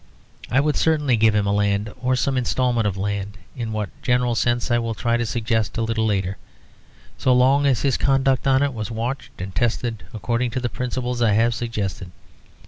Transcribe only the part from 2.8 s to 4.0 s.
of the land, (in what